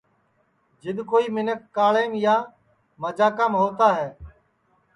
جِد 0.81 0.97
کوئی 1.09 1.25
مینکھ 1.35 1.63
کاݪیم 1.75 2.11
یا 2.23 2.35
مجاکام 3.01 3.51
ہووتا 3.59 3.87
ہے 3.97 4.07